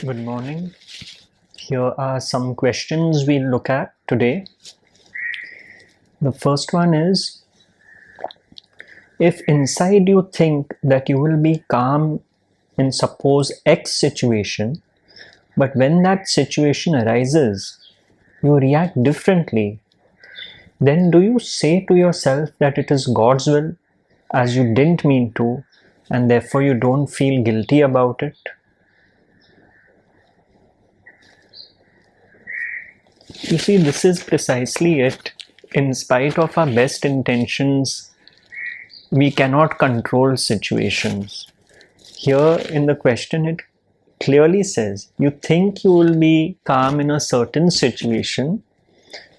[0.00, 0.74] Good morning.
[1.56, 4.46] Here are some questions we'll look at today.
[6.20, 7.42] The first one is
[9.18, 12.20] If inside you think that you will be calm
[12.76, 14.82] in suppose X situation,
[15.56, 17.76] but when that situation arises,
[18.40, 19.80] you react differently,
[20.80, 23.74] then do you say to yourself that it is God's will
[24.32, 25.64] as you didn't mean to,
[26.08, 28.36] and therefore you don't feel guilty about it?
[33.42, 35.32] You see, this is precisely it.
[35.72, 38.10] In spite of our best intentions,
[39.10, 41.46] we cannot control situations.
[42.16, 43.60] Here in the question, it
[44.20, 48.62] clearly says you think you will be calm in a certain situation,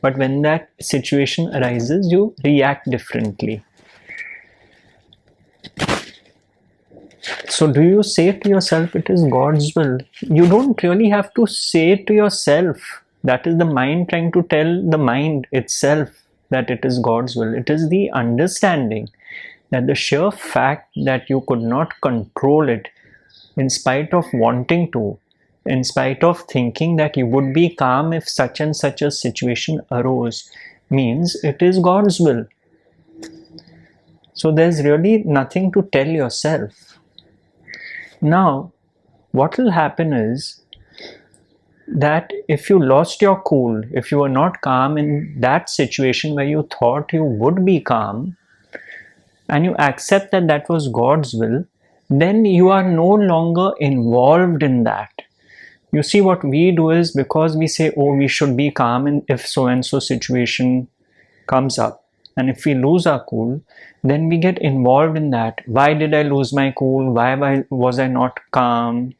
[0.01, 3.63] but when that situation arises, you react differently.
[7.49, 9.99] So, do you say to yourself, it is God's will?
[10.21, 12.77] You don't really have to say to yourself
[13.23, 16.09] that is the mind trying to tell the mind itself
[16.49, 17.53] that it is God's will.
[17.53, 19.09] It is the understanding
[19.71, 22.89] that the sheer fact that you could not control it
[23.55, 25.19] in spite of wanting to,
[25.65, 29.81] in spite of thinking that you would be calm if such and such a situation
[29.91, 30.49] arose,
[30.89, 32.45] means it is God's will.
[34.33, 36.97] So there's really nothing to tell yourself.
[38.21, 38.71] Now,
[39.31, 40.61] what will happen is
[41.95, 46.45] that if you lost your cool, if you were not calm in that situation where
[46.45, 48.37] you thought you would be calm,
[49.49, 51.65] and you accept that that was God's will,
[52.09, 55.11] then you are no longer involved in that.
[55.91, 59.25] You see, what we do is because we say, oh, we should be calm in
[59.27, 60.87] if so and so situation
[61.47, 62.05] comes up.
[62.37, 63.61] And if we lose our cool,
[64.03, 65.61] then we get involved in that.
[65.65, 67.11] Why did I lose my cool?
[67.11, 69.15] Why was I not calm?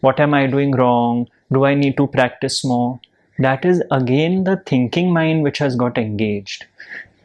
[0.00, 1.28] What am I doing wrong?
[1.52, 3.00] Do I need to practice more?
[3.38, 6.66] That is again the thinking mind which has got engaged.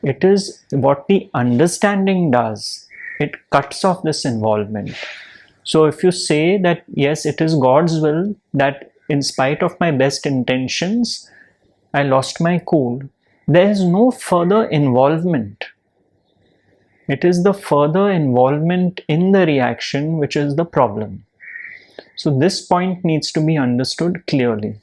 [0.03, 2.87] It is what the understanding does.
[3.19, 4.95] It cuts off this involvement.
[5.63, 9.91] So if you say that, yes, it is God's will that in spite of my
[9.91, 11.29] best intentions,
[11.93, 13.01] I lost my cool,
[13.47, 15.65] there is no further involvement.
[17.07, 21.25] It is the further involvement in the reaction which is the problem.
[22.17, 24.79] So this point needs to be understood clearly.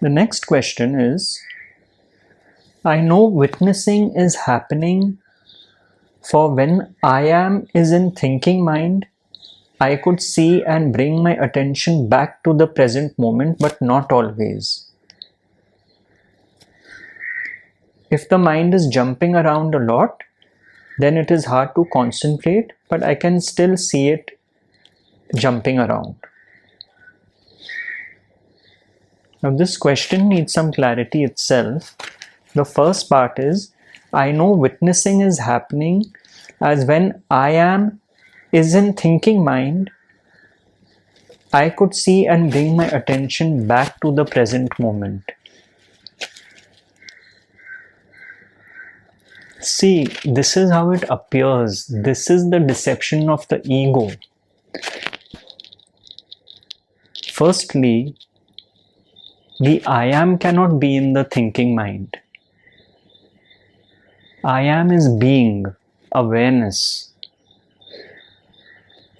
[0.00, 1.42] The next question is
[2.84, 5.18] I know witnessing is happening
[6.22, 9.06] for when I am is in thinking mind
[9.84, 14.90] I could see and bring my attention back to the present moment, but not always.
[18.10, 20.22] If the mind is jumping around a lot,
[20.98, 24.38] then it is hard to concentrate, but I can still see it
[25.34, 26.14] jumping around.
[29.42, 31.96] Now, this question needs some clarity itself.
[32.54, 33.72] The first part is
[34.12, 36.04] I know witnessing is happening
[36.60, 38.00] as when I am
[38.54, 39.90] is in thinking mind,
[41.52, 45.32] I could see and bring my attention back to the present moment.
[49.60, 51.86] See, this is how it appears.
[51.86, 54.10] This is the deception of the ego.
[57.32, 58.16] Firstly,
[59.58, 62.18] the I am cannot be in the thinking mind.
[64.44, 65.64] I am is being,
[66.12, 67.13] awareness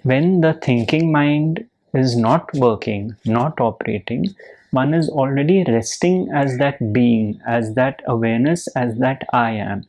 [0.04, 4.34] when the thinking mind is not working, not operating,
[4.70, 9.84] one is already resting as that being, as that awareness, as that I am.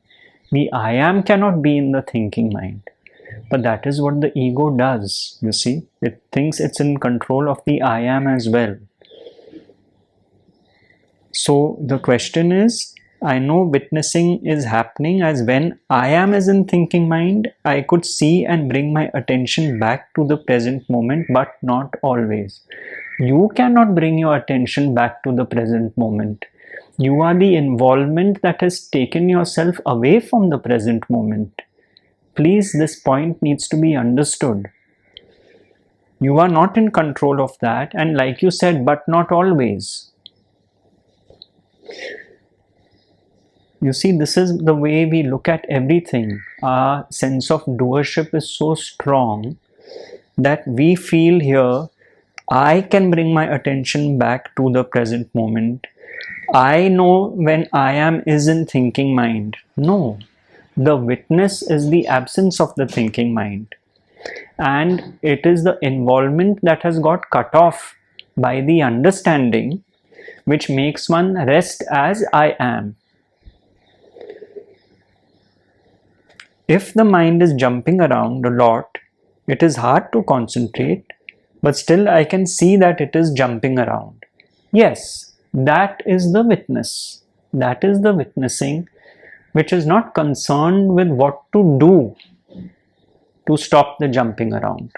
[0.52, 2.90] The I am cannot be in the thinking mind.
[3.50, 5.84] But that is what the ego does, you see.
[6.02, 8.78] It thinks it's in control of the I am as well.
[11.32, 12.95] So the question is
[13.26, 18.06] I know witnessing is happening as when I am as in thinking mind, I could
[18.06, 22.62] see and bring my attention back to the present moment, but not always.
[23.18, 26.46] You cannot bring your attention back to the present moment.
[27.00, 31.64] You are the involvement that has taken yourself away from the present moment.
[32.36, 34.70] Please, this point needs to be understood.
[36.20, 40.12] You are not in control of that, and like you said, but not always
[43.82, 48.50] you see this is the way we look at everything our sense of doership is
[48.50, 49.58] so strong
[50.38, 51.88] that we feel here
[52.48, 55.88] I can bring my attention back to the present moment.
[56.54, 59.58] I know when I am is in thinking mind.
[59.76, 60.20] No,
[60.78, 63.74] the witness is the absence of the thinking mind.
[64.60, 67.96] And it is the involvement that has got cut off
[68.38, 69.84] by the understanding
[70.44, 72.96] which makes one rest as I am.
[76.68, 78.98] If the mind is jumping around a lot,
[79.48, 81.06] it is hard to concentrate,
[81.62, 84.24] but still I can see that it is jumping around.
[84.72, 87.22] Yes, that is the witness.
[87.54, 88.90] That is the witnessing
[89.52, 92.16] which is not concerned with what to do
[93.48, 94.92] to stop the jumping around.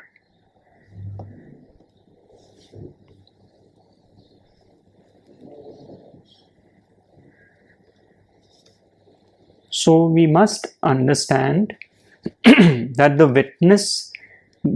[9.78, 11.78] So we must understand
[12.44, 14.12] that the witness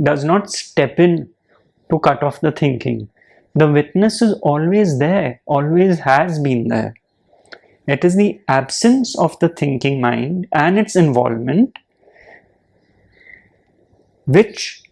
[0.03, 1.27] does not step in
[1.89, 3.09] to cut off the thinking.
[3.55, 6.93] The witness is always there, always has been there.
[7.87, 11.79] It is the absence of the thinking mind and its involvement
[14.27, 14.83] which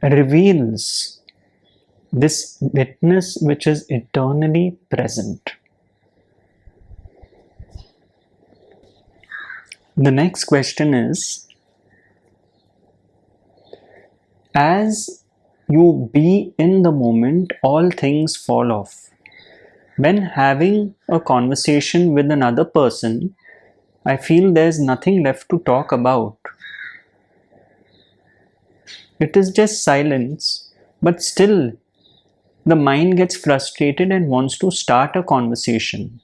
[0.00, 1.20] reveals
[2.10, 5.56] this witness which is eternally present.
[9.96, 11.48] The next question is
[14.56, 15.22] As
[15.68, 19.10] you be in the moment, all things fall off.
[19.96, 23.36] When having a conversation with another person,
[24.06, 26.38] I feel there's nothing left to talk about.
[29.20, 30.72] It is just silence,
[31.02, 31.72] but still
[32.66, 36.20] the mind gets frustrated and wants to start a conversation.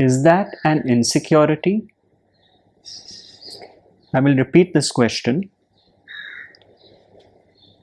[0.00, 1.91] Is that an insecurity?
[4.14, 5.50] I will repeat this question.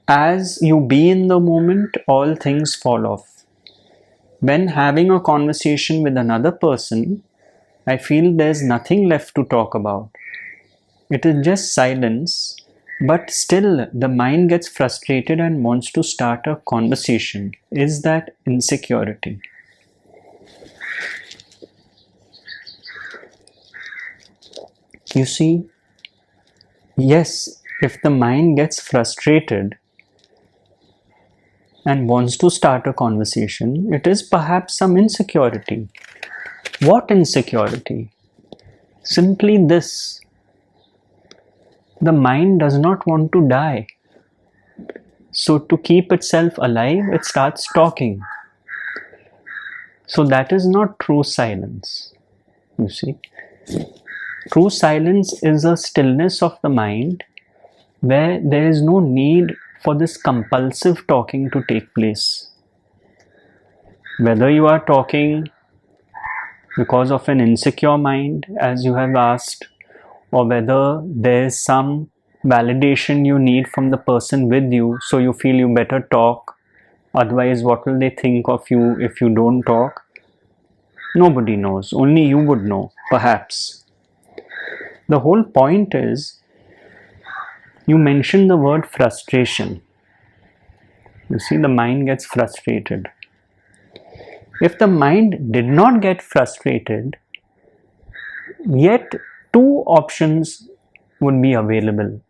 [0.08, 3.46] As you be in the moment, all things fall off.
[4.40, 7.22] When having a conversation with another person,
[7.86, 10.10] I feel there's nothing left to talk about.
[11.10, 12.56] It is just silence,
[13.06, 17.52] but still the mind gets frustrated and wants to start a conversation.
[17.70, 19.40] Is that insecurity?
[25.14, 25.64] You see,
[26.96, 29.76] yes, if the mind gets frustrated
[31.84, 35.88] and wants to start a conversation, it is perhaps some insecurity.
[36.82, 38.10] What insecurity?
[39.02, 40.20] Simply this
[42.00, 43.86] the mind does not want to die.
[45.32, 48.22] So, to keep itself alive, it starts talking.
[50.06, 52.12] So, that is not true silence.
[52.78, 53.16] You see,
[54.52, 57.24] true silence is a stillness of the mind
[58.00, 62.50] where there is no need for this compulsive talking to take place.
[64.18, 65.48] Whether you are talking
[66.76, 69.66] because of an insecure mind, as you have asked,
[70.30, 72.10] or whether there's some
[72.44, 76.56] validation you need from the person with you so you feel you better talk
[77.14, 80.04] otherwise what will they think of you if you don't talk?
[81.14, 81.92] Nobody knows.
[81.92, 83.79] Only you would know perhaps
[85.14, 86.26] the whole point is
[87.86, 89.80] you mentioned the word frustration
[91.28, 93.10] you see the mind gets frustrated
[94.68, 97.16] if the mind did not get frustrated
[98.66, 99.20] yet
[99.52, 100.68] two options
[101.20, 102.20] would be available.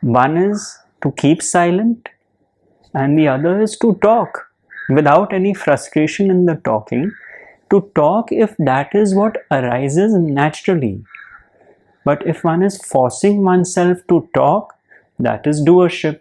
[0.00, 2.08] One is to keep silent,
[2.94, 4.48] and the other is to talk
[4.88, 7.12] without any frustration in the talking.
[7.70, 11.02] To talk if that is what arises naturally.
[12.04, 14.74] But if one is forcing oneself to talk,
[15.18, 16.20] that is doership.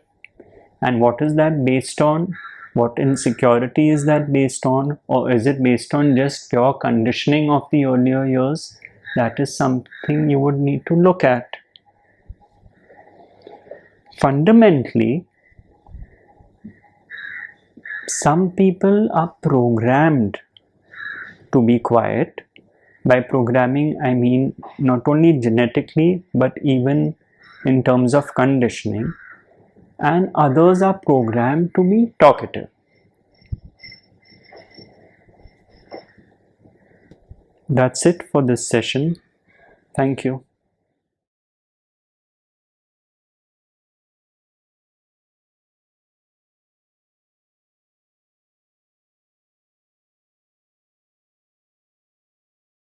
[0.82, 2.36] And what is that based on?
[2.74, 4.98] What insecurity is that based on?
[5.08, 8.78] Or is it based on just pure conditioning of the earlier years?
[9.16, 11.58] that is something you would need to look at.
[14.20, 15.26] Fundamentally,
[18.08, 20.40] some people are programmed
[21.52, 22.43] to be quiet.
[23.06, 27.16] By programming, I mean not only genetically but even
[27.66, 29.14] in terms of conditioning,
[30.00, 32.70] and others are programmed to be talkative.
[37.70, 39.18] That's it for this session.
[39.96, 40.44] Thank you.